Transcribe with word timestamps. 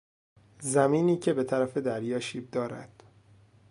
زمینی 0.61 1.17
که 1.19 1.33
به 1.33 1.43
طرف 1.43 1.77
دریا 1.77 2.19
شیب 2.19 2.51
دارد 2.51 3.03